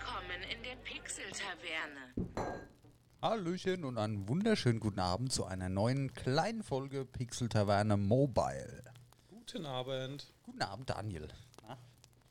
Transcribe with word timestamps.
Willkommen 0.00 0.42
in 0.50 0.62
der 0.62 0.76
Pixel-Taverne. 0.76 2.56
Hallöchen 3.20 3.84
und 3.84 3.98
einen 3.98 4.26
wunderschönen 4.28 4.80
guten 4.80 4.98
Abend 4.98 5.30
zu 5.30 5.44
einer 5.44 5.68
neuen 5.68 6.14
kleinen 6.14 6.62
Folge 6.62 7.04
Pixel 7.04 7.50
Taverne 7.50 7.98
Mobile. 7.98 8.82
Guten 9.28 9.66
Abend. 9.66 10.32
Guten 10.42 10.62
Abend, 10.62 10.88
Daniel. 10.88 11.28
Na, 11.68 11.76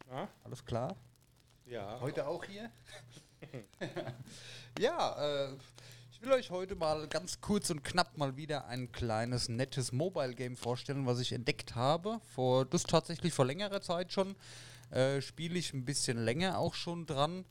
Ja, 0.09 0.27
alles 0.43 0.65
klar? 0.65 0.95
ja. 1.65 1.99
Heute 2.01 2.27
auch 2.27 2.43
hier? 2.43 2.71
ja, 4.79 5.49
äh, 5.51 5.55
ich 6.11 6.21
will 6.23 6.31
euch 6.31 6.49
heute 6.49 6.75
mal 6.75 7.07
ganz 7.07 7.39
kurz 7.39 7.69
und 7.69 7.83
knapp 7.83 8.17
mal 8.17 8.35
wieder 8.35 8.65
ein 8.65 8.91
kleines, 8.91 9.47
nettes 9.47 9.91
Mobile-Game 9.91 10.57
vorstellen, 10.57 11.05
was 11.05 11.19
ich 11.19 11.33
entdeckt 11.33 11.75
habe. 11.75 12.19
Vor, 12.33 12.65
das 12.65 12.81
tatsächlich 12.81 13.31
vor 13.31 13.45
längerer 13.45 13.81
Zeit 13.81 14.11
schon. 14.11 14.35
Äh, 14.91 15.21
Spiele 15.21 15.59
ich 15.59 15.73
ein 15.73 15.85
bisschen 15.85 16.23
länger 16.23 16.57
auch 16.57 16.73
schon 16.73 17.05
dran. 17.05 17.45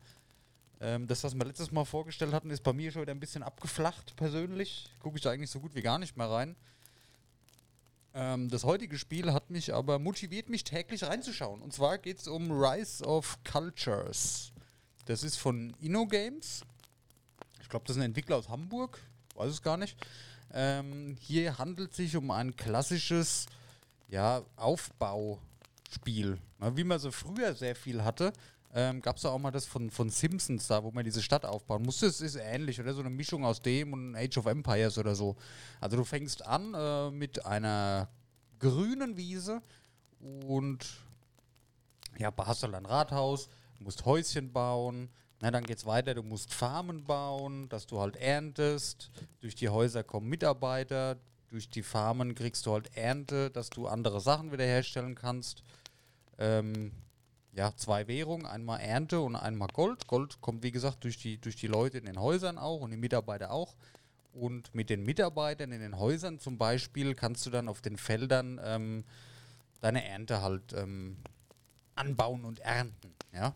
Ähm, 0.80 1.06
das, 1.06 1.24
was 1.24 1.34
wir 1.34 1.44
letztes 1.44 1.72
Mal 1.72 1.84
vorgestellt 1.84 2.32
hatten, 2.32 2.50
ist 2.50 2.62
bei 2.62 2.72
mir 2.72 2.92
schon 2.92 3.02
wieder 3.02 3.12
ein 3.12 3.20
bisschen 3.20 3.42
abgeflacht 3.42 4.16
persönlich. 4.16 4.90
Gucke 5.00 5.16
ich 5.16 5.22
da 5.22 5.30
eigentlich 5.30 5.50
so 5.50 5.60
gut 5.60 5.74
wie 5.74 5.82
gar 5.82 5.98
nicht 5.98 6.16
mehr 6.16 6.30
rein. 6.30 6.56
Ähm, 8.14 8.48
das 8.48 8.64
heutige 8.64 8.98
Spiel 8.98 9.32
hat 9.32 9.50
mich 9.50 9.74
aber 9.74 9.98
motiviert, 9.98 10.48
mich 10.48 10.64
täglich 10.64 11.04
reinzuschauen. 11.04 11.62
Und 11.62 11.72
zwar 11.72 11.98
geht 11.98 12.18
es 12.18 12.28
um 12.28 12.50
Rise 12.50 13.04
of 13.04 13.38
Cultures. 13.44 14.52
Das 15.06 15.22
ist 15.22 15.36
von 15.36 15.74
InnoGames. 15.80 16.62
Ich 17.60 17.68
glaube, 17.68 17.84
das 17.86 17.96
ist 17.96 18.02
ein 18.02 18.06
Entwickler 18.06 18.36
aus 18.36 18.48
Hamburg. 18.48 19.00
Weiß 19.34 19.50
es 19.50 19.62
gar 19.62 19.76
nicht. 19.76 19.96
Ähm, 20.52 21.16
hier 21.20 21.58
handelt 21.58 21.90
es 21.90 21.96
sich 21.96 22.16
um 22.16 22.30
ein 22.30 22.56
klassisches 22.56 23.46
ja, 24.08 24.42
Aufbauspiel. 24.56 25.47
Na, 26.58 26.76
wie 26.76 26.84
man 26.84 26.98
so 26.98 27.10
früher 27.10 27.54
sehr 27.54 27.74
viel 27.74 28.04
hatte, 28.04 28.32
ähm, 28.74 29.00
gab 29.00 29.16
es 29.16 29.24
auch 29.24 29.38
mal 29.38 29.50
das 29.50 29.64
von, 29.64 29.90
von 29.90 30.10
Simpsons 30.10 30.66
da, 30.66 30.82
wo 30.84 30.90
man 30.90 31.04
diese 31.04 31.22
Stadt 31.22 31.44
aufbauen 31.44 31.82
musste. 31.82 32.06
Es 32.06 32.20
ist 32.20 32.36
ähnlich, 32.36 32.78
oder? 32.80 32.92
So 32.92 33.00
eine 33.00 33.10
Mischung 33.10 33.44
aus 33.44 33.62
dem 33.62 33.92
und 33.92 34.14
Age 34.14 34.36
of 34.38 34.46
Empires 34.46 34.98
oder 34.98 35.14
so. 35.14 35.36
Also 35.80 35.96
du 35.96 36.04
fängst 36.04 36.44
an 36.46 36.74
äh, 36.74 37.10
mit 37.10 37.44
einer 37.46 38.08
grünen 38.58 39.16
Wiese 39.16 39.62
und 40.20 40.86
ja, 42.18 42.32
hast 42.36 42.62
halt 42.62 42.74
ein 42.74 42.86
Rathaus, 42.86 43.48
musst 43.78 44.04
Häuschen 44.04 44.52
bauen, 44.52 45.08
na, 45.40 45.50
dann 45.52 45.64
geht's 45.64 45.86
weiter, 45.86 46.14
du 46.14 46.22
musst 46.22 46.52
Farmen 46.52 47.04
bauen, 47.04 47.68
dass 47.68 47.86
du 47.86 48.00
halt 48.00 48.16
erntest, 48.16 49.10
durch 49.40 49.54
die 49.54 49.68
Häuser 49.68 50.02
kommen 50.02 50.28
Mitarbeiter, 50.28 51.16
durch 51.48 51.70
die 51.70 51.82
Farmen 51.82 52.34
kriegst 52.34 52.66
du 52.66 52.72
halt 52.72 52.94
Ernte, 52.96 53.50
dass 53.50 53.70
du 53.70 53.86
andere 53.86 54.20
Sachen 54.20 54.52
wiederherstellen 54.52 55.14
kannst. 55.14 55.62
Ähm, 56.38 56.92
ja, 57.52 57.74
zwei 57.74 58.06
Währungen, 58.06 58.46
einmal 58.46 58.80
Ernte 58.80 59.20
und 59.20 59.34
einmal 59.34 59.68
Gold. 59.72 60.06
Gold 60.06 60.40
kommt, 60.40 60.62
wie 60.62 60.70
gesagt, 60.70 61.04
durch 61.04 61.18
die, 61.18 61.38
durch 61.38 61.56
die 61.56 61.66
Leute 61.66 61.98
in 61.98 62.04
den 62.04 62.20
Häusern 62.20 62.58
auch 62.58 62.80
und 62.80 62.90
die 62.90 62.96
Mitarbeiter 62.96 63.50
auch. 63.50 63.74
Und 64.32 64.72
mit 64.74 64.90
den 64.90 65.04
Mitarbeitern 65.04 65.72
in 65.72 65.80
den 65.80 65.98
Häusern 65.98 66.38
zum 66.38 66.58
Beispiel 66.58 67.14
kannst 67.14 67.44
du 67.46 67.50
dann 67.50 67.68
auf 67.68 67.80
den 67.80 67.96
Feldern 67.96 68.60
ähm, 68.62 69.04
deine 69.80 70.04
Ernte 70.04 70.42
halt 70.42 70.72
ähm, 70.74 71.16
anbauen 71.96 72.44
und 72.44 72.60
ernten. 72.60 73.12
Ja? 73.32 73.54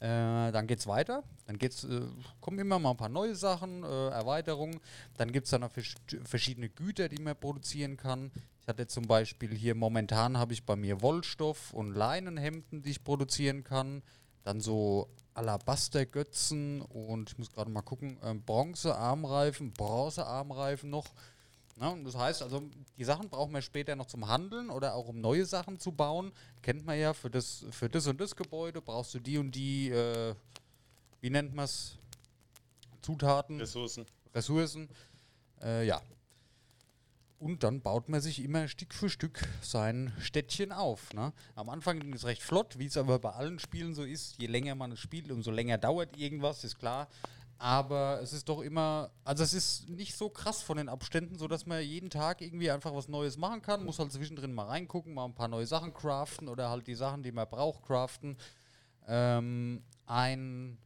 Äh, 0.00 0.50
dann 0.50 0.66
geht's 0.66 0.86
weiter. 0.86 1.22
Dann 1.46 1.58
geht's, 1.58 1.84
äh, 1.84 2.00
kommen 2.40 2.58
immer 2.58 2.78
mal 2.78 2.92
ein 2.92 2.96
paar 2.96 3.10
neue 3.10 3.34
Sachen, 3.34 3.84
äh, 3.84 4.08
Erweiterungen. 4.08 4.80
Dann 5.18 5.30
gibt 5.30 5.44
es 5.44 5.50
dann 5.50 5.60
noch 5.60 5.70
vers 5.70 5.94
verschiedene 6.24 6.70
Güter, 6.70 7.10
die 7.10 7.22
man 7.22 7.36
produzieren 7.36 7.98
kann. 7.98 8.30
Ich 8.62 8.68
hatte 8.68 8.86
zum 8.86 9.04
Beispiel 9.06 9.54
hier 9.54 9.74
momentan 9.74 10.38
habe 10.38 10.54
ich 10.54 10.64
bei 10.64 10.74
mir 10.74 11.02
Wollstoff 11.02 11.74
und 11.74 11.94
Leinenhemden, 11.94 12.82
die 12.82 12.90
ich 12.90 13.04
produzieren 13.04 13.62
kann. 13.62 14.02
Dann 14.42 14.60
so 14.60 15.10
Alabastergötzen 15.34 16.80
und 16.80 17.30
ich 17.30 17.38
muss 17.38 17.52
gerade 17.52 17.70
mal 17.70 17.82
gucken, 17.82 18.16
ähm, 18.22 18.42
Bronze-Armreifen, 18.42 19.72
Bronze-Armreifen 19.72 20.88
noch. 20.88 21.08
Ja, 21.80 21.88
und 21.88 22.04
das 22.04 22.14
heißt 22.14 22.42
also, 22.42 22.62
die 22.98 23.04
Sachen 23.04 23.30
brauchen 23.30 23.54
wir 23.54 23.62
später 23.62 23.96
noch 23.96 24.06
zum 24.06 24.28
Handeln 24.28 24.68
oder 24.68 24.94
auch 24.94 25.08
um 25.08 25.20
neue 25.20 25.46
Sachen 25.46 25.78
zu 25.78 25.92
bauen. 25.92 26.30
Kennt 26.60 26.84
man 26.84 26.98
ja, 26.98 27.14
für 27.14 27.30
das, 27.30 27.64
für 27.70 27.88
das 27.88 28.06
und 28.06 28.20
das 28.20 28.36
Gebäude 28.36 28.82
brauchst 28.82 29.14
du 29.14 29.18
die 29.18 29.38
und 29.38 29.52
die, 29.52 29.88
äh, 29.88 30.34
wie 31.22 31.30
nennt 31.30 31.54
man 31.54 31.64
es? 31.64 31.96
Zutaten, 33.00 33.58
Ressourcen. 33.58 34.04
Ressourcen. 34.34 34.90
Äh, 35.62 35.86
ja. 35.86 36.02
Und 37.38 37.62
dann 37.62 37.80
baut 37.80 38.10
man 38.10 38.20
sich 38.20 38.44
immer 38.44 38.68
Stück 38.68 38.92
für 38.92 39.08
Stück 39.08 39.48
sein 39.62 40.12
Städtchen 40.20 40.72
auf. 40.72 41.14
Ne? 41.14 41.32
Am 41.54 41.70
Anfang 41.70 41.98
ging 41.98 42.12
es 42.12 42.26
recht 42.26 42.42
flott, 42.42 42.78
wie 42.78 42.84
es 42.84 42.98
aber 42.98 43.18
bei 43.18 43.30
allen 43.30 43.58
Spielen 43.58 43.94
so 43.94 44.04
ist. 44.04 44.36
Je 44.36 44.46
länger 44.46 44.74
man 44.74 44.92
es 44.92 45.00
spielt, 45.00 45.30
umso 45.32 45.50
länger 45.50 45.78
dauert 45.78 46.18
irgendwas, 46.18 46.62
ist 46.62 46.78
klar. 46.78 47.08
Aber 47.62 48.20
es 48.22 48.32
ist 48.32 48.48
doch 48.48 48.62
immer, 48.62 49.10
also 49.22 49.44
es 49.44 49.52
ist 49.52 49.86
nicht 49.90 50.16
so 50.16 50.30
krass 50.30 50.62
von 50.62 50.78
den 50.78 50.88
Abständen, 50.88 51.38
so 51.38 51.46
dass 51.46 51.66
man 51.66 51.82
jeden 51.82 52.08
Tag 52.08 52.40
irgendwie 52.40 52.70
einfach 52.70 52.94
was 52.94 53.06
Neues 53.06 53.36
machen 53.36 53.60
kann. 53.60 53.84
Muss 53.84 53.98
halt 53.98 54.10
zwischendrin 54.12 54.54
mal 54.54 54.64
reingucken, 54.64 55.12
mal 55.12 55.26
ein 55.26 55.34
paar 55.34 55.48
neue 55.48 55.66
Sachen 55.66 55.92
craften 55.92 56.48
oder 56.48 56.70
halt 56.70 56.86
die 56.86 56.94
Sachen, 56.94 57.22
die 57.22 57.32
man 57.32 57.46
braucht, 57.46 57.82
craften. 57.82 58.38
Ähm, 59.06 59.82
ein 60.06 60.78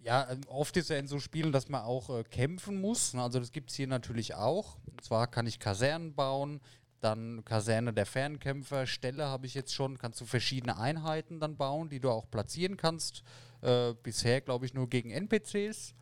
ja, 0.00 0.28
ähm, 0.28 0.40
oft 0.48 0.76
ist 0.76 0.90
ja 0.90 0.96
in 0.96 1.06
so 1.06 1.20
Spielen, 1.20 1.52
dass 1.52 1.68
man 1.68 1.82
auch 1.82 2.10
äh, 2.10 2.24
kämpfen 2.24 2.80
muss. 2.80 3.14
Also 3.14 3.38
das 3.38 3.52
gibt 3.52 3.70
es 3.70 3.76
hier 3.76 3.86
natürlich 3.86 4.34
auch. 4.34 4.78
Und 4.86 5.04
zwar 5.04 5.28
kann 5.28 5.46
ich 5.46 5.60
Kasernen 5.60 6.16
bauen, 6.16 6.60
dann 7.00 7.44
Kaserne 7.44 7.92
der 7.92 8.06
Fernkämpfer, 8.06 8.86
Ställe 8.86 9.26
habe 9.26 9.46
ich 9.46 9.54
jetzt 9.54 9.74
schon, 9.74 9.98
kannst 9.98 10.20
du 10.20 10.24
verschiedene 10.24 10.78
Einheiten 10.78 11.40
dann 11.40 11.56
bauen, 11.56 11.88
die 11.88 12.00
du 12.00 12.10
auch 12.10 12.30
platzieren 12.30 12.76
kannst. 12.76 13.22
Äh, 13.62 13.94
bisher 14.02 14.40
glaube 14.40 14.66
ich 14.66 14.74
nur 14.74 14.88
gegen 14.88 15.10
NPCs. 15.10 15.94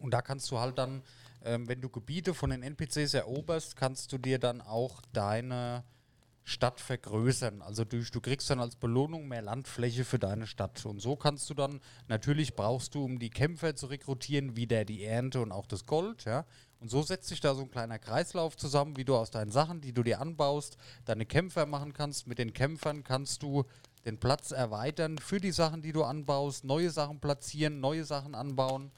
Und 0.00 0.12
da 0.12 0.22
kannst 0.22 0.50
du 0.50 0.58
halt 0.58 0.78
dann, 0.78 1.02
ähm, 1.44 1.68
wenn 1.68 1.80
du 1.80 1.88
Gebiete 1.88 2.34
von 2.34 2.50
den 2.50 2.62
NPCs 2.62 3.14
eroberst, 3.14 3.76
kannst 3.76 4.12
du 4.12 4.18
dir 4.18 4.38
dann 4.38 4.60
auch 4.60 5.00
deine 5.12 5.84
Stadt 6.48 6.80
vergrößern. 6.80 7.60
Also 7.60 7.84
durch, 7.84 8.10
du 8.10 8.20
kriegst 8.20 8.48
dann 8.48 8.60
als 8.60 8.76
Belohnung 8.76 9.28
mehr 9.28 9.42
Landfläche 9.42 10.04
für 10.04 10.18
deine 10.18 10.46
Stadt. 10.46 10.84
Und 10.86 11.00
so 11.00 11.14
kannst 11.14 11.50
du 11.50 11.54
dann, 11.54 11.80
natürlich 12.08 12.54
brauchst 12.54 12.94
du, 12.94 13.04
um 13.04 13.18
die 13.18 13.28
Kämpfer 13.28 13.76
zu 13.76 13.86
rekrutieren, 13.86 14.56
wieder 14.56 14.84
die 14.86 15.04
Ernte 15.04 15.42
und 15.42 15.52
auch 15.52 15.66
das 15.66 15.84
Gold, 15.84 16.24
ja. 16.24 16.46
Und 16.80 16.90
so 16.90 17.02
setzt 17.02 17.28
sich 17.28 17.40
da 17.40 17.54
so 17.54 17.62
ein 17.62 17.70
kleiner 17.70 17.98
Kreislauf 17.98 18.56
zusammen, 18.56 18.96
wie 18.96 19.04
du 19.04 19.16
aus 19.16 19.30
deinen 19.30 19.50
Sachen, 19.50 19.80
die 19.80 19.92
du 19.92 20.02
dir 20.02 20.20
anbaust, 20.20 20.76
deine 21.04 21.26
Kämpfer 21.26 21.66
machen 21.66 21.92
kannst. 21.92 22.26
Mit 22.26 22.38
den 22.38 22.52
Kämpfern 22.52 23.02
kannst 23.02 23.42
du 23.42 23.64
den 24.04 24.18
Platz 24.18 24.52
erweitern 24.52 25.18
für 25.18 25.40
die 25.40 25.50
Sachen, 25.50 25.82
die 25.82 25.92
du 25.92 26.04
anbaust, 26.04 26.64
neue 26.64 26.90
Sachen 26.90 27.20
platzieren, 27.20 27.80
neue 27.80 28.04
Sachen 28.04 28.34
anbauen. 28.34 28.92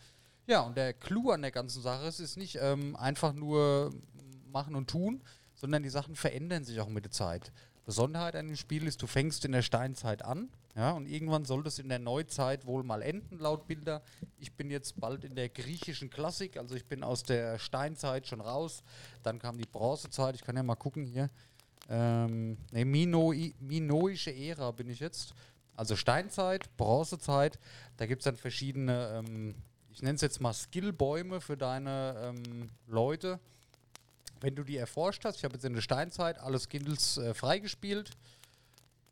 Ja, 0.47 0.61
und 0.61 0.77
der 0.77 0.93
Clou 0.93 1.31
an 1.31 1.43
der 1.43 1.53
ganzen 1.53 1.81
Sache 1.81 2.07
ist, 2.07 2.21
ist 2.21 2.37
nicht 2.37 2.59
ähm, 2.61 2.97
einfach 2.97 3.33
nur 3.33 3.93
machen 4.47 4.75
und 4.75 4.91
tun, 4.91 5.23
sondern 5.55 5.83
die 5.83 5.91
Sachen 5.91 6.17
verändern 6.17 6.65
sich 6.65 6.81
auch 6.81 6.89
mit 6.89 7.05
der 7.05 7.13
Zeit. 7.13 7.53
Besonderheit 7.85 8.37
an 8.37 8.49
dem 8.49 8.57
Spiel 8.57 8.87
ist, 8.87 9.03
du 9.03 9.07
fängst 9.07 9.45
in 9.45 9.53
der 9.53 9.63
Steinzeit 9.63 10.25
an, 10.25 10.51
ja, 10.77 10.93
und 10.93 11.07
irgendwann 11.07 11.45
soll 11.45 11.65
das 11.65 11.79
in 11.79 11.89
der 11.89 11.99
Neuzeit 11.99 12.65
wohl 12.65 12.85
mal 12.85 13.03
enden, 13.03 13.39
laut 13.39 13.67
Bilder. 13.67 14.03
Ich 14.39 14.53
bin 14.55 14.71
jetzt 14.71 15.01
bald 15.01 15.25
in 15.25 15.35
der 15.35 15.49
griechischen 15.49 16.11
Klassik, 16.11 16.57
also 16.57 16.77
ich 16.77 16.87
bin 16.87 17.03
aus 17.03 17.25
der 17.25 17.59
Steinzeit 17.59 18.27
schon 18.29 18.41
raus. 18.41 18.83
Dann 19.23 19.41
kam 19.41 19.59
die 19.59 19.67
Bronzezeit, 19.67 20.37
ich 20.37 20.45
kann 20.45 20.57
ja 20.57 20.63
mal 20.63 20.77
gucken 20.77 21.05
hier. 21.05 21.29
Ähm, 21.89 22.57
ne, 22.71 22.85
Minoi, 22.85 23.53
Minoische 23.59 24.33
Ära 24.33 24.71
bin 24.71 24.89
ich 24.89 25.01
jetzt. 25.01 25.35
Also 25.75 25.97
Steinzeit, 25.97 26.77
Bronzezeit, 26.77 27.59
da 27.97 28.07
gibt 28.07 28.21
es 28.21 28.25
dann 28.25 28.37
verschiedene, 28.37 29.25
ähm, 29.27 29.55
ich 29.91 30.03
nenne 30.03 30.15
es 30.15 30.21
jetzt 30.21 30.41
mal 30.41 30.53
Skillbäume 30.53 31.41
für 31.41 31.57
deine 31.57 32.15
ähm, 32.23 32.71
Leute. 32.87 33.41
Wenn 34.41 34.55
du 34.55 34.65
die 34.65 34.77
erforscht 34.77 35.25
hast, 35.25 35.37
ich 35.37 35.45
habe 35.45 35.55
jetzt 35.55 35.65
in 35.65 35.75
der 35.75 35.83
Steinzeit 35.83 36.39
alle 36.39 36.59
Skills 36.59 37.19
äh, 37.19 37.35
freigespielt, 37.35 38.11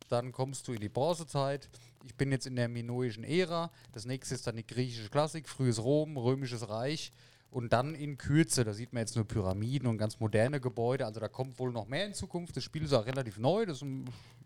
dann 0.09 0.31
kommst 0.31 0.67
du 0.67 0.73
in 0.73 0.79
die 0.79 0.89
Bronzezeit. 0.89 1.69
Ich 2.05 2.15
bin 2.15 2.31
jetzt 2.31 2.47
in 2.47 2.55
der 2.55 2.67
minoischen 2.67 3.23
Ära. 3.23 3.71
Das 3.91 4.05
nächste 4.05 4.33
ist 4.33 4.47
dann 4.47 4.55
die 4.55 4.65
griechische 4.65 5.09
Klassik, 5.09 5.47
frühes 5.47 5.83
Rom, 5.83 6.17
römisches 6.17 6.67
Reich. 6.69 7.11
Und 7.51 7.73
dann 7.73 7.93
in 7.95 8.17
Kürze, 8.17 8.63
da 8.63 8.73
sieht 8.73 8.93
man 8.93 9.01
jetzt 9.01 9.15
nur 9.15 9.25
Pyramiden 9.25 9.87
und 9.87 9.97
ganz 9.97 10.19
moderne 10.19 10.59
Gebäude. 10.59 11.05
Also 11.05 11.19
da 11.19 11.27
kommt 11.27 11.59
wohl 11.59 11.71
noch 11.71 11.87
mehr 11.87 12.05
in 12.05 12.13
Zukunft. 12.13 12.55
Das 12.57 12.63
Spiel 12.63 12.83
ist 12.83 12.93
auch 12.93 13.05
relativ 13.05 13.37
neu. 13.37 13.65
Das 13.65 13.81
ein- 13.81 14.05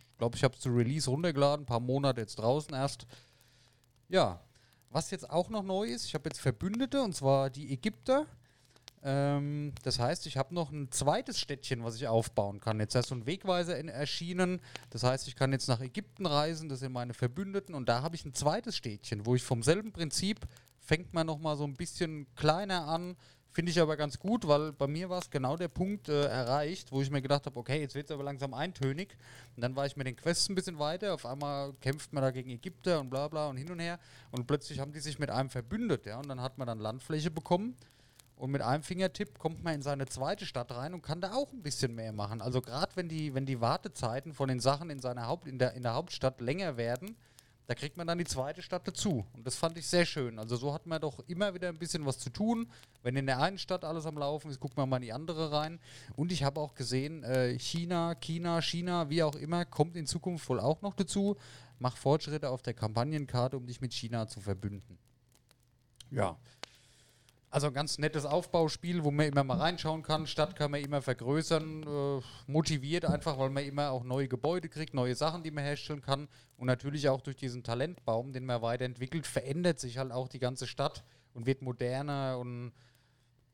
ich 0.10 0.18
glaube, 0.18 0.36
ich 0.38 0.44
habe 0.44 0.56
es 0.56 0.62
zu 0.62 0.70
Release 0.70 1.10
runtergeladen, 1.10 1.64
ein 1.64 1.66
paar 1.66 1.80
Monate 1.80 2.22
jetzt 2.22 2.36
draußen 2.40 2.74
erst. 2.74 3.06
Ja, 4.10 4.42
was 4.90 5.12
jetzt 5.12 5.30
auch 5.30 5.50
noch 5.50 5.64
neu 5.64 5.86
ist, 5.88 6.06
ich 6.06 6.14
habe 6.14 6.30
jetzt 6.30 6.40
Verbündete, 6.40 7.02
und 7.02 7.16
zwar 7.16 7.50
die 7.50 7.74
Ägypter. 7.74 8.26
Ähm, 9.04 9.74
das 9.84 10.00
heißt, 10.00 10.26
ich 10.28 10.38
habe 10.38 10.54
noch 10.54 10.72
ein 10.72 10.92
zweites 10.92 11.40
Städtchen, 11.40 11.84
was 11.84 11.96
ich 11.96 12.08
aufbauen 12.08 12.60
kann. 12.60 12.80
Jetzt 12.80 12.96
ist 12.96 13.10
so 13.10 13.16
ein 13.16 13.26
Wegweiser 13.26 13.78
erschienen. 13.78 14.62
Das 14.90 15.04
heißt, 15.04 15.28
ich 15.28 15.36
kann 15.36 15.52
jetzt 15.52 15.68
nach 15.68 15.82
Ägypten 15.82 16.26
reisen, 16.26 16.70
das 16.70 16.80
sind 16.80 16.94
meine 16.94 17.14
Verbündeten. 17.14 17.76
Und 17.76 17.90
da 17.90 18.02
habe 18.02 18.16
ich 18.16 18.26
ein 18.26 18.34
zweites 18.34 18.78
Städtchen, 18.78 19.26
wo 19.26 19.36
ich 19.36 19.44
vom 19.44 19.64
selben 19.64 19.92
Prinzip 19.92 20.40
fängt 20.80 21.14
man 21.14 21.28
noch 21.28 21.40
mal 21.40 21.56
so 21.56 21.64
ein 21.64 21.76
bisschen 21.76 22.28
kleiner 22.36 22.88
an, 22.88 23.16
Finde 23.54 23.72
ich 23.72 23.80
aber 23.80 23.96
ganz 23.96 24.18
gut, 24.18 24.48
weil 24.48 24.74
bei 24.74 24.88
mir 24.88 25.12
war 25.12 25.20
es 25.20 25.30
genau 25.30 25.56
der 25.56 25.68
Punkt 25.68 26.10
äh, 26.10 26.26
erreicht, 26.26 26.92
wo 26.92 27.04
ich 27.04 27.12
mir 27.12 27.22
gedacht 27.22 27.46
habe, 27.46 27.60
okay, 27.60 27.82
jetzt 27.82 27.94
wird 27.94 28.06
es 28.06 28.12
aber 28.12 28.24
langsam 28.24 28.56
eintönig. 28.56 29.16
Und 29.56 29.62
dann 29.62 29.76
war 29.76 29.86
ich 29.86 29.96
mit 29.96 30.08
den 30.08 30.16
Quests 30.16 30.50
ein 30.50 30.56
bisschen 30.56 30.80
weiter. 30.80 31.14
Auf 31.14 31.24
einmal 31.28 31.74
kämpft 31.74 32.12
man 32.14 32.24
da 32.24 32.32
gegen 32.32 32.50
Ägypter 32.50 33.00
und 33.00 33.12
bla 33.12 33.28
bla 33.28 33.50
und 33.50 33.58
hin 33.58 33.70
und 33.70 33.80
her. 33.80 34.00
Und 34.32 34.48
plötzlich 34.48 34.80
haben 34.80 34.92
die 34.92 35.00
sich 35.00 35.20
mit 35.20 35.30
einem 35.30 35.52
verbündet, 35.52 36.08
ja. 36.08 36.18
Und 36.18 36.30
dann 36.30 36.42
hat 36.42 36.58
man 36.58 36.66
dann 36.66 36.80
Landfläche 36.80 37.30
bekommen. 37.30 37.76
Und 38.36 38.52
mit 38.52 38.62
einem 38.62 38.84
Fingertipp 38.84 39.40
kommt 39.40 39.64
man 39.64 39.76
in 39.76 39.82
seine 39.82 40.06
zweite 40.08 40.46
Stadt 40.46 40.72
rein 40.72 40.94
und 40.94 41.02
kann 41.02 41.22
da 41.22 41.34
auch 41.34 41.52
ein 41.54 41.62
bisschen 41.62 41.96
mehr 41.96 42.12
machen. 42.12 42.42
Also 42.42 42.62
gerade 42.62 42.96
wenn 42.96 43.08
die, 43.08 43.34
wenn 43.34 43.46
die 43.46 43.62
Wartezeiten 43.62 44.34
von 44.34 44.50
den 44.50 44.60
Sachen 44.60 44.90
in 44.90 45.00
seiner 45.00 45.28
Haupt, 45.28 45.48
in 45.48 45.60
der, 45.60 45.74
in 45.74 45.84
der 45.84 45.94
Hauptstadt 45.94 46.42
länger 46.42 46.76
werden, 46.76 47.16
da 47.68 47.76
kriegt 47.76 47.96
man 47.96 48.06
dann 48.06 48.18
die 48.18 48.26
zweite 48.26 48.62
Stadt 48.62 48.88
dazu. 48.88 49.26
Und 49.34 49.48
das 49.48 49.56
fand 49.56 49.78
ich 49.78 49.88
sehr 49.88 50.06
schön. 50.06 50.38
Also 50.38 50.58
so 50.58 50.74
hat 50.74 50.86
man 50.86 51.00
doch 51.00 51.20
immer 51.28 51.54
wieder 51.54 51.70
ein 51.70 51.78
bisschen 51.78 52.06
was 52.06 52.20
zu 52.20 52.30
tun. 52.30 52.70
Wenn 53.04 53.16
in 53.16 53.26
der 53.26 53.40
einen 53.40 53.58
Stadt 53.58 53.86
alles 53.86 54.06
am 54.06 54.18
Laufen 54.18 54.52
ist, 54.52 54.60
guckt 54.60 54.76
man 54.76 54.90
mal 54.90 54.98
in 54.98 55.04
die 55.04 55.14
andere 55.14 55.52
rein. 55.52 55.80
Und 56.16 56.32
ich 56.34 56.44
habe 56.44 56.60
auch 56.60 56.76
gesehen, 56.76 57.24
äh, 57.24 57.58
China, 57.58 58.16
China, 58.16 58.62
China, 58.62 59.10
wie 59.10 59.24
auch 59.24 59.36
immer, 59.36 59.64
kommt 59.64 59.96
in 59.96 60.06
Zukunft 60.06 60.48
wohl 60.50 60.60
auch 60.60 60.82
noch 60.82 60.94
dazu. 60.94 61.38
Mach 61.80 61.96
Fortschritte 61.96 62.50
auf 62.50 62.62
der 62.62 62.74
Kampagnenkarte, 62.74 63.56
um 63.56 63.66
dich 63.66 63.80
mit 63.80 63.94
China 63.94 64.28
zu 64.28 64.42
verbünden. 64.42 64.98
Ja. 66.12 66.38
Also 67.54 67.68
ein 67.68 67.74
ganz 67.76 68.00
nettes 68.00 68.26
Aufbauspiel, 68.26 69.04
wo 69.04 69.12
man 69.12 69.28
immer 69.28 69.44
mal 69.44 69.60
reinschauen 69.60 70.02
kann. 70.02 70.26
Stadt 70.26 70.56
kann 70.56 70.72
man 70.72 70.82
immer 70.82 71.04
vergrößern, 71.04 71.84
äh, 71.84 72.22
motiviert 72.48 73.06
einfach, 73.06 73.38
weil 73.38 73.52
man 73.52 73.64
immer 73.64 73.92
auch 73.92 74.04
neue 74.04 74.28
Gebäude 74.28 74.70
kriegt, 74.70 74.96
neue 74.96 75.14
Sachen, 75.14 75.44
die 75.44 75.52
man 75.52 75.64
herstellen 75.64 76.02
kann. 76.02 76.28
Und 76.58 76.66
natürlich 76.66 77.10
auch 77.10 77.22
durch 77.22 77.36
diesen 77.36 77.62
Talentbaum, 77.62 78.34
den 78.34 78.48
man 78.48 78.64
weiterentwickelt, 78.64 79.28
verändert 79.28 79.80
sich 79.80 80.00
halt 80.00 80.12
auch 80.12 80.30
die 80.30 80.40
ganze 80.40 80.66
Stadt 80.66 81.04
und 81.36 81.46
wird 81.46 81.62
moderner. 81.62 82.40
Und 82.40 82.72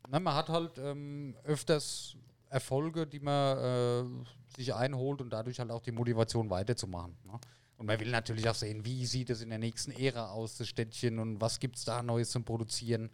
na, 0.07 0.21
man 0.21 0.33
hat 0.33 0.47
halt 0.47 0.77
ähm, 0.77 1.35
öfters 1.43 2.15
Erfolge, 2.49 3.05
die 3.05 3.19
man 3.19 3.57
äh, 3.57 4.55
sich 4.55 4.73
einholt 4.73 5.19
und 5.19 5.29
dadurch 5.31 5.59
halt 5.59 5.71
auch 5.71 5.81
die 5.81 5.91
Motivation 5.91 6.49
weiterzumachen. 6.49 7.17
Ne? 7.25 7.37
Und 7.75 7.85
man 7.85 7.99
will 7.99 8.11
natürlich 8.11 8.47
auch 8.47 8.55
sehen, 8.55 8.85
wie 8.85 9.05
sieht 9.05 9.29
es 9.29 9.41
in 9.41 9.49
der 9.49 9.59
nächsten 9.59 9.91
Ära 9.91 10.29
aus, 10.29 10.55
das 10.55 10.69
Städtchen, 10.69 11.19
und 11.19 11.41
was 11.41 11.59
gibt 11.59 11.75
es 11.75 11.83
da 11.83 12.01
Neues 12.01 12.29
zum 12.29 12.45
Produzieren. 12.45 13.09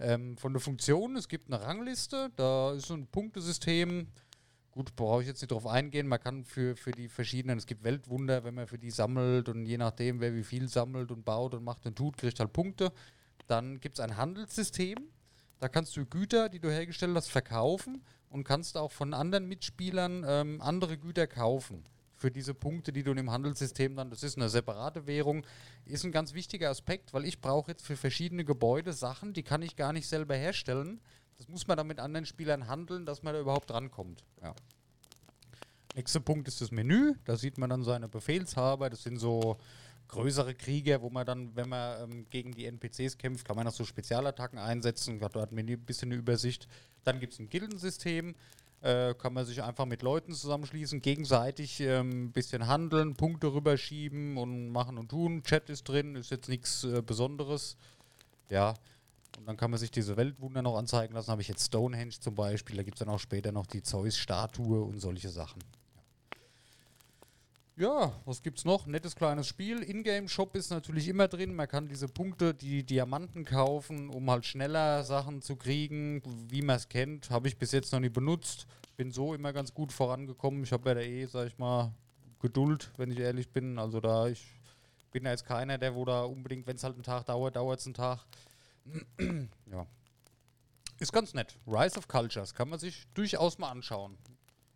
Ähm, 0.00 0.36
von 0.36 0.52
der 0.52 0.60
Funktion, 0.60 1.16
es 1.16 1.28
gibt 1.28 1.52
eine 1.52 1.62
Rangliste, 1.62 2.30
da 2.36 2.72
ist 2.72 2.86
so 2.86 2.94
ein 2.94 3.06
Punktesystem. 3.06 4.08
Gut, 4.70 4.96
brauche 4.96 5.22
ich 5.22 5.28
jetzt 5.28 5.40
nicht 5.40 5.52
drauf 5.52 5.66
eingehen. 5.66 6.08
Man 6.08 6.18
kann 6.18 6.44
für, 6.44 6.74
für 6.74 6.90
die 6.90 7.08
verschiedenen, 7.08 7.58
es 7.58 7.66
gibt 7.66 7.84
Weltwunder, 7.84 8.42
wenn 8.42 8.54
man 8.54 8.66
für 8.66 8.78
die 8.78 8.90
sammelt 8.90 9.48
und 9.48 9.66
je 9.66 9.78
nachdem, 9.78 10.20
wer 10.20 10.34
wie 10.34 10.42
viel 10.42 10.68
sammelt 10.68 11.12
und 11.12 11.24
baut 11.24 11.54
und 11.54 11.62
macht 11.62 11.86
und 11.86 11.96
tut, 11.96 12.16
kriegt 12.16 12.40
halt 12.40 12.52
Punkte. 12.52 12.92
Dann 13.46 13.78
gibt 13.78 13.98
es 13.98 14.04
ein 14.04 14.16
Handelssystem. 14.16 14.98
Da 15.60 15.68
kannst 15.68 15.96
du 15.96 16.04
Güter, 16.04 16.48
die 16.48 16.58
du 16.58 16.70
hergestellt 16.70 17.14
hast, 17.14 17.28
verkaufen 17.28 18.02
und 18.28 18.42
kannst 18.42 18.76
auch 18.76 18.90
von 18.90 19.14
anderen 19.14 19.46
Mitspielern 19.46 20.24
ähm, 20.26 20.60
andere 20.60 20.98
Güter 20.98 21.28
kaufen 21.28 21.84
für 22.24 22.30
diese 22.30 22.54
Punkte, 22.54 22.90
die 22.90 23.02
du 23.02 23.12
im 23.12 23.30
Handelssystem 23.30 23.96
dann, 23.96 24.08
das 24.08 24.22
ist 24.22 24.38
eine 24.38 24.48
separate 24.48 25.06
Währung, 25.06 25.44
ist 25.84 26.06
ein 26.06 26.10
ganz 26.10 26.32
wichtiger 26.32 26.70
Aspekt, 26.70 27.12
weil 27.12 27.26
ich 27.26 27.42
brauche 27.42 27.72
jetzt 27.72 27.84
für 27.84 27.96
verschiedene 27.96 28.46
Gebäude 28.46 28.94
Sachen, 28.94 29.34
die 29.34 29.42
kann 29.42 29.60
ich 29.60 29.76
gar 29.76 29.92
nicht 29.92 30.08
selber 30.08 30.34
herstellen. 30.34 31.02
Das 31.36 31.48
muss 31.48 31.66
man 31.66 31.76
dann 31.76 31.86
mit 31.86 32.00
anderen 32.00 32.24
Spielern 32.24 32.66
handeln, 32.66 33.04
dass 33.04 33.22
man 33.22 33.34
da 33.34 33.40
überhaupt 33.40 33.70
rankommt. 33.70 34.24
Ja. 34.40 34.54
Nächster 35.94 36.20
Punkt 36.20 36.48
ist 36.48 36.62
das 36.62 36.70
Menü. 36.70 37.12
Da 37.26 37.36
sieht 37.36 37.58
man 37.58 37.68
dann 37.68 37.84
seine 37.84 38.08
Befehlshaber. 38.08 38.88
Das 38.88 39.02
sind 39.02 39.18
so 39.18 39.58
größere 40.08 40.54
Krieger, 40.54 41.02
wo 41.02 41.10
man 41.10 41.26
dann, 41.26 41.54
wenn 41.54 41.68
man 41.68 42.10
ähm, 42.10 42.26
gegen 42.30 42.52
die 42.52 42.64
NPCs 42.64 43.18
kämpft, 43.18 43.46
kann 43.46 43.56
man 43.56 43.68
auch 43.68 43.72
so 43.72 43.84
Spezialattacken 43.84 44.58
einsetzen. 44.58 45.20
Hat 45.20 45.36
dort 45.36 45.52
ein 45.52 45.66
bisschen 45.84 46.10
eine 46.10 46.18
Übersicht. 46.18 46.68
Dann 47.02 47.20
gibt 47.20 47.34
es 47.34 47.38
ein 47.38 47.50
Gildensystem 47.50 48.34
äh, 48.84 49.14
kann 49.14 49.32
man 49.32 49.46
sich 49.46 49.62
einfach 49.62 49.86
mit 49.86 50.02
Leuten 50.02 50.34
zusammenschließen, 50.34 51.00
gegenseitig 51.00 51.80
ein 51.80 51.88
ähm, 51.88 52.32
bisschen 52.32 52.66
handeln, 52.66 53.14
Punkte 53.14 53.52
rüberschieben 53.54 54.36
und 54.36 54.68
machen 54.68 54.98
und 54.98 55.08
tun. 55.08 55.42
Chat 55.42 55.70
ist 55.70 55.84
drin, 55.84 56.16
ist 56.16 56.30
jetzt 56.30 56.50
nichts 56.50 56.84
äh, 56.84 57.00
Besonderes. 57.00 57.78
Ja, 58.50 58.74
und 59.38 59.46
dann 59.46 59.56
kann 59.56 59.70
man 59.70 59.80
sich 59.80 59.90
diese 59.90 60.18
Weltwunder 60.18 60.60
noch 60.60 60.76
anzeigen 60.76 61.14
lassen. 61.14 61.30
Habe 61.30 61.40
ich 61.40 61.48
jetzt 61.48 61.66
Stonehenge 61.66 62.10
zum 62.20 62.34
Beispiel. 62.34 62.76
Da 62.76 62.82
gibt 62.82 62.96
es 62.96 62.98
dann 62.98 63.08
auch 63.08 63.18
später 63.18 63.52
noch 63.52 63.66
die 63.66 63.82
Zeus-Statue 63.82 64.82
und 64.82 65.00
solche 65.00 65.30
Sachen. 65.30 65.62
Ja, 67.76 68.12
was 68.24 68.40
gibt's 68.40 68.64
noch? 68.64 68.86
Nettes 68.86 69.16
kleines 69.16 69.48
Spiel. 69.48 69.82
Ingame-Shop 69.82 70.54
ist 70.54 70.70
natürlich 70.70 71.08
immer 71.08 71.26
drin. 71.26 71.56
Man 71.56 71.66
kann 71.66 71.88
diese 71.88 72.06
Punkte, 72.06 72.54
die 72.54 72.84
Diamanten 72.86 73.44
kaufen, 73.44 74.10
um 74.10 74.30
halt 74.30 74.46
schneller 74.46 75.02
Sachen 75.02 75.42
zu 75.42 75.56
kriegen, 75.56 76.22
wie 76.48 76.62
man 76.62 76.76
es 76.76 76.88
kennt. 76.88 77.30
Habe 77.30 77.48
ich 77.48 77.58
bis 77.58 77.72
jetzt 77.72 77.92
noch 77.92 77.98
nie 77.98 78.10
benutzt. 78.10 78.68
Bin 78.96 79.10
so 79.10 79.34
immer 79.34 79.52
ganz 79.52 79.74
gut 79.74 79.92
vorangekommen. 79.92 80.62
Ich 80.62 80.70
habe 80.70 80.88
ja 80.90 80.94
da 80.94 81.00
eh, 81.00 81.26
sag 81.26 81.48
ich 81.48 81.58
mal, 81.58 81.92
Geduld, 82.38 82.92
wenn 82.96 83.10
ich 83.10 83.18
ehrlich 83.18 83.50
bin. 83.50 83.76
Also 83.80 84.00
da, 84.00 84.28
ich 84.28 84.44
bin 85.10 85.24
ja 85.24 85.32
jetzt 85.32 85.44
keiner, 85.44 85.76
der 85.76 85.96
wo 85.96 86.04
da 86.04 86.22
unbedingt, 86.22 86.68
wenn 86.68 86.76
es 86.76 86.84
halt 86.84 86.94
einen 86.94 87.02
Tag 87.02 87.24
dauert, 87.26 87.56
dauert 87.56 87.80
es 87.80 87.86
einen 87.86 87.94
Tag. 87.94 88.24
ja. 89.18 89.84
Ist 91.00 91.12
ganz 91.12 91.34
nett. 91.34 91.58
Rise 91.66 91.98
of 91.98 92.06
Cultures 92.06 92.54
kann 92.54 92.68
man 92.68 92.78
sich 92.78 93.08
durchaus 93.14 93.58
mal 93.58 93.70
anschauen 93.70 94.16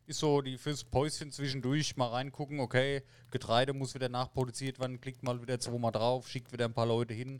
ist 0.08 0.20
so 0.20 0.40
die 0.40 0.56
fürs 0.56 0.84
Päuschen 0.84 1.30
zwischendurch 1.30 1.96
mal 1.96 2.08
reingucken, 2.08 2.60
okay, 2.60 3.02
Getreide 3.30 3.74
muss 3.74 3.94
wieder 3.94 4.08
nachproduziert 4.08 4.80
werden, 4.80 5.00
klickt 5.00 5.22
mal 5.22 5.40
wieder 5.42 5.60
zweimal 5.60 5.92
drauf, 5.92 6.28
schickt 6.28 6.50
wieder 6.52 6.64
ein 6.64 6.72
paar 6.72 6.86
Leute 6.86 7.12
hin. 7.12 7.38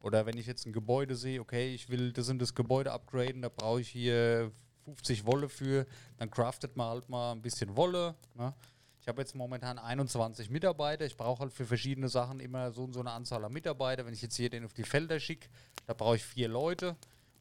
Oder 0.00 0.26
wenn 0.26 0.36
ich 0.36 0.46
jetzt 0.46 0.66
ein 0.66 0.72
Gebäude 0.72 1.16
sehe, 1.16 1.40
okay, 1.40 1.74
ich 1.74 1.88
will 1.88 2.12
das 2.12 2.28
und 2.28 2.38
das 2.38 2.54
Gebäude 2.54 2.92
upgraden, 2.92 3.40
da 3.40 3.48
brauche 3.48 3.80
ich 3.80 3.88
hier 3.88 4.52
50 4.84 5.24
Wolle 5.24 5.48
für, 5.48 5.86
dann 6.18 6.30
craftet 6.30 6.76
man 6.76 6.88
halt 6.88 7.08
mal 7.08 7.32
ein 7.32 7.40
bisschen 7.40 7.76
Wolle. 7.76 8.14
Ne? 8.34 8.52
Ich 9.00 9.08
habe 9.08 9.22
jetzt 9.22 9.34
momentan 9.34 9.78
21 9.78 10.50
Mitarbeiter. 10.50 11.06
Ich 11.06 11.16
brauche 11.16 11.40
halt 11.40 11.52
für 11.52 11.64
verschiedene 11.64 12.08
Sachen 12.08 12.40
immer 12.40 12.72
so 12.72 12.84
und 12.84 12.92
so 12.92 13.00
eine 13.00 13.12
Anzahl 13.12 13.44
an 13.44 13.52
Mitarbeiter. 13.52 14.04
Wenn 14.04 14.12
ich 14.12 14.22
jetzt 14.22 14.36
hier 14.36 14.50
den 14.50 14.64
auf 14.64 14.74
die 14.74 14.84
Felder 14.84 15.18
schicke, 15.18 15.48
da 15.86 15.94
brauche 15.94 16.16
ich 16.16 16.24
vier 16.24 16.48
Leute. 16.48 16.96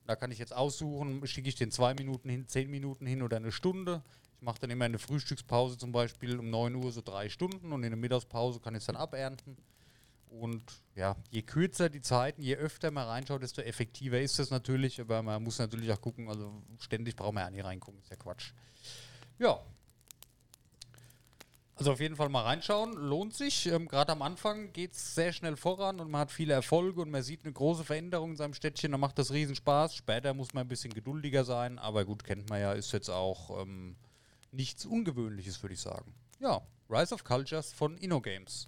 Da 0.05 0.15
kann 0.15 0.31
ich 0.31 0.39
jetzt 0.39 0.55
aussuchen, 0.55 1.25
schicke 1.27 1.49
ich 1.49 1.55
den 1.55 1.71
zwei 1.71 1.93
Minuten 1.93 2.29
hin, 2.29 2.47
zehn 2.47 2.69
Minuten 2.69 3.05
hin 3.05 3.21
oder 3.21 3.37
eine 3.37 3.51
Stunde. 3.51 4.01
Ich 4.41 4.45
mache 4.45 4.59
dann 4.59 4.71
immer 4.71 4.85
eine 4.85 4.97
Frühstückspause 4.97 5.77
zum 5.77 5.91
Beispiel 5.91 6.39
um 6.39 6.49
9 6.49 6.73
Uhr 6.73 6.91
so 6.91 7.01
drei 7.01 7.29
Stunden 7.29 7.71
und 7.71 7.83
in 7.83 7.91
der 7.91 7.97
Mittagspause 7.97 8.59
kann 8.59 8.73
ich 8.73 8.79
es 8.79 8.87
dann 8.87 8.95
abernten. 8.95 9.55
Und 10.31 10.63
ja, 10.95 11.15
je 11.29 11.43
kürzer 11.43 11.89
die 11.89 12.01
Zeiten, 12.01 12.41
je 12.41 12.55
öfter 12.55 12.89
man 12.89 13.05
reinschaut, 13.05 13.43
desto 13.43 13.61
effektiver 13.61 14.19
ist 14.19 14.39
das 14.39 14.49
natürlich. 14.49 14.99
Aber 14.99 15.21
man 15.21 15.43
muss 15.43 15.59
natürlich 15.59 15.91
auch 15.91 16.01
gucken, 16.01 16.27
also 16.27 16.59
ständig 16.79 17.15
braucht 17.15 17.35
man 17.35 17.43
ja 17.43 17.51
nicht 17.51 17.63
reingucken, 17.63 18.01
ist 18.01 18.09
ja 18.09 18.15
Quatsch. 18.15 18.53
Ja. 19.37 19.59
Also 21.75 21.91
auf 21.91 21.99
jeden 21.99 22.15
Fall 22.15 22.29
mal 22.29 22.41
reinschauen, 22.41 22.93
lohnt 22.93 23.35
sich. 23.35 23.67
Ähm, 23.67 23.87
Gerade 23.87 24.11
am 24.13 24.23
Anfang 24.23 24.73
geht 24.73 24.93
es 24.93 25.13
sehr 25.13 25.33
schnell 25.33 25.55
voran 25.55 25.99
und 25.99 26.09
man 26.09 26.21
hat 26.21 26.31
viele 26.31 26.55
Erfolge 26.55 27.01
und 27.01 27.11
man 27.11 27.21
sieht 27.21 27.43
eine 27.43 27.53
große 27.53 27.83
Veränderung 27.83 28.31
in 28.31 28.37
seinem 28.37 28.55
Städtchen, 28.55 28.91
dann 28.91 29.01
macht 29.01 29.19
das 29.19 29.31
riesen 29.31 29.55
Spaß. 29.55 29.93
Später 29.93 30.33
muss 30.33 30.55
man 30.55 30.65
ein 30.65 30.67
bisschen 30.67 30.95
geduldiger 30.95 31.43
sein, 31.43 31.77
aber 31.77 32.05
gut, 32.05 32.23
kennt 32.23 32.49
man 32.49 32.59
ja, 32.59 32.73
ist 32.73 32.91
jetzt 32.91 33.09
auch... 33.09 33.61
Ähm, 33.61 33.95
nichts 34.51 34.85
Ungewöhnliches, 34.85 35.61
würde 35.61 35.73
ich 35.73 35.81
sagen. 35.81 36.13
Ja, 36.39 36.61
Rise 36.89 37.13
of 37.13 37.23
Cultures 37.23 37.71
von 37.73 37.97
InnoGames. 37.97 38.67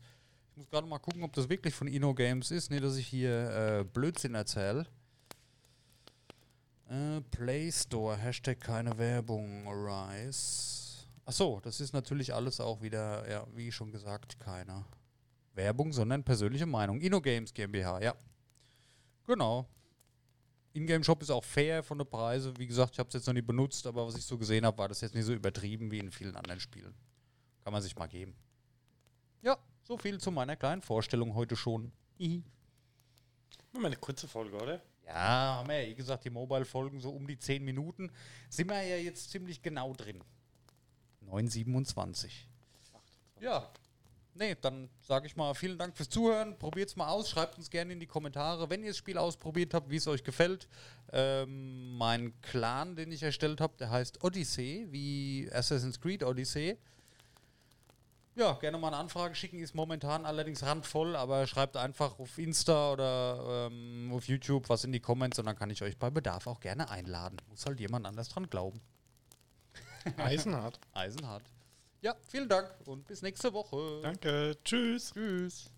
Ich 0.51 0.57
muss 0.57 0.69
gerade 0.69 0.87
mal 0.87 0.99
gucken, 0.99 1.23
ob 1.23 1.33
das 1.33 1.49
wirklich 1.49 1.73
von 1.73 1.87
InnoGames 1.87 2.51
ist. 2.51 2.69
Nicht, 2.69 2.83
dass 2.83 2.95
ich 2.95 3.07
hier 3.07 3.79
äh, 3.79 3.83
Blödsinn 3.83 4.35
erzähle. 4.35 4.85
Äh, 6.89 7.21
Play 7.31 7.71
Store, 7.71 8.15
Hashtag 8.15 8.59
keine 8.59 8.97
Werbung, 8.97 9.67
Rise. 9.67 11.07
Achso, 11.25 11.59
das 11.63 11.79
ist 11.79 11.93
natürlich 11.93 12.33
alles 12.33 12.59
auch 12.59 12.81
wieder, 12.81 13.29
ja, 13.29 13.47
wie 13.55 13.71
schon 13.71 13.91
gesagt, 13.91 14.39
keine 14.39 14.85
Werbung, 15.53 15.93
sondern 15.93 16.23
persönliche 16.23 16.65
Meinung. 16.65 17.01
InnoGames 17.01 17.53
GmbH, 17.53 18.01
ja. 18.01 18.15
Genau. 19.25 19.67
Ingame-Shop 20.73 21.21
ist 21.21 21.29
auch 21.29 21.43
fair 21.43 21.83
von 21.83 21.99
der 21.99 22.05
Preise. 22.05 22.53
Wie 22.57 22.65
gesagt, 22.65 22.93
ich 22.93 22.99
habe 22.99 23.07
es 23.07 23.13
jetzt 23.13 23.27
noch 23.27 23.33
nie 23.33 23.41
benutzt, 23.41 23.85
aber 23.85 24.07
was 24.07 24.15
ich 24.15 24.25
so 24.25 24.37
gesehen 24.37 24.65
habe, 24.65 24.77
war 24.77 24.87
das 24.87 25.01
jetzt 25.01 25.13
nicht 25.13 25.25
so 25.25 25.33
übertrieben 25.33 25.91
wie 25.91 25.99
in 25.99 26.11
vielen 26.11 26.35
anderen 26.35 26.59
Spielen. 26.59 26.93
Kann 27.63 27.73
man 27.73 27.81
sich 27.81 27.95
mal 27.95 28.07
geben. 28.07 28.35
Ja, 29.41 29.57
so 29.83 29.97
viel 29.97 30.19
zu 30.19 30.31
meiner 30.31 30.55
kleinen 30.55 30.81
Vorstellung 30.81 31.35
heute 31.35 31.55
schon. 31.55 31.91
Hihi. 32.17 32.43
Mal 33.73 33.85
eine 33.85 33.97
kurze 33.97 34.27
Folge, 34.27 34.55
oder? 34.55 34.81
Ja, 35.05 35.57
haben 35.57 35.69
wir 35.69 35.81
ja 35.81 35.89
eh 35.89 35.93
gesagt, 35.93 36.25
die 36.25 36.29
Mobile-Folgen 36.29 36.99
so 36.99 37.11
um 37.11 37.27
die 37.27 37.37
10 37.37 37.63
Minuten. 37.63 38.11
Sind 38.49 38.69
wir 38.69 38.81
ja 38.83 38.97
jetzt 38.97 39.31
ziemlich 39.31 39.61
genau 39.61 39.93
drin. 39.93 40.23
9,27. 41.29 42.31
Ja, 43.39 43.69
nee, 44.35 44.55
dann 44.59 44.89
sage 45.01 45.27
ich 45.27 45.35
mal 45.35 45.53
vielen 45.53 45.77
Dank 45.77 45.95
fürs 45.95 46.09
Zuhören. 46.09 46.57
Probiert 46.57 46.89
es 46.89 46.95
mal 46.95 47.07
aus. 47.07 47.29
Schreibt 47.29 47.57
uns 47.57 47.69
gerne 47.69 47.93
in 47.93 47.99
die 47.99 48.07
Kommentare, 48.07 48.69
wenn 48.69 48.83
ihr 48.83 48.89
das 48.89 48.97
Spiel 48.97 49.17
ausprobiert 49.17 49.73
habt, 49.73 49.89
wie 49.89 49.97
es 49.97 50.07
euch 50.07 50.23
gefällt. 50.23 50.67
Ähm, 51.11 51.97
mein 51.97 52.33
Clan, 52.41 52.95
den 52.95 53.11
ich 53.11 53.23
erstellt 53.23 53.61
habe, 53.61 53.73
der 53.77 53.89
heißt 53.89 54.23
Odyssey, 54.23 54.87
wie 54.89 55.49
Assassin's 55.51 55.99
Creed 55.99 56.23
Odyssey. 56.23 56.77
Ja, 58.35 58.53
gerne 58.53 58.79
mal 58.79 58.87
eine 58.87 58.97
Anfrage 58.97 59.35
schicken, 59.35 59.59
ist 59.59 59.75
momentan 59.75 60.25
allerdings 60.25 60.63
randvoll, 60.63 61.15
aber 61.15 61.45
schreibt 61.45 61.77
einfach 61.77 62.17
auf 62.17 62.39
Insta 62.39 62.91
oder 62.91 63.67
ähm, 63.71 64.11
auf 64.11 64.27
YouTube 64.27 64.69
was 64.69 64.83
in 64.83 64.91
die 64.91 64.99
Comments 64.99 65.37
und 65.37 65.45
dann 65.45 65.55
kann 65.55 65.69
ich 65.69 65.83
euch 65.83 65.99
bei 65.99 66.09
Bedarf 66.09 66.47
auch 66.47 66.59
gerne 66.59 66.89
einladen. 66.89 67.37
Muss 67.49 67.67
halt 67.67 67.79
jemand 67.79 68.07
anders 68.07 68.29
dran 68.29 68.49
glauben. 68.49 68.81
Eisenhart. 70.17 70.79
Eisenhart. 70.93 71.43
Ja, 72.03 72.13
vielen 72.27 72.49
Dank 72.49 72.69
und 72.83 73.07
bis 73.07 73.21
nächste 73.21 73.53
Woche. 73.53 74.01
Danke. 74.01 74.57
Tschüss. 74.65 75.13
Tschüss. 75.13 75.71